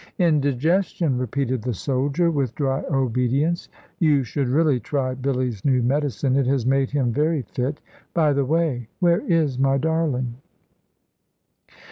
"Indigestion," 0.17 1.15
repeated 1.19 1.61
the 1.61 1.75
soldier, 1.75 2.31
with 2.31 2.55
dry 2.55 2.81
obedience. 2.89 3.69
"You 3.99 4.23
should 4.23 4.47
really 4.47 4.79
try 4.79 5.13
Billy's 5.13 5.63
new 5.63 5.83
medicine; 5.83 6.35
it 6.35 6.47
has 6.47 6.65
made 6.65 6.89
him 6.89 7.11
very 7.13 7.43
fit. 7.43 7.81
By 8.15 8.33
the 8.33 8.45
way, 8.45 8.87
where 8.99 9.21
is 9.31 9.59
my 9.59 9.77
darling?" 9.77 10.37